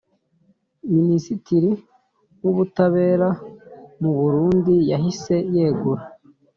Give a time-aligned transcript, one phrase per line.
[0.93, 1.57] minisiti
[2.41, 3.29] w’ubutabera
[4.01, 6.03] mu burundi yahise yegura